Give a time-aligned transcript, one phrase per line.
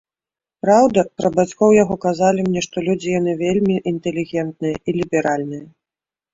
[0.65, 5.65] Праўда, пра бацькоў яго казалі мне, што людзі яны вельмі інтэлігентныя і ліберальныя.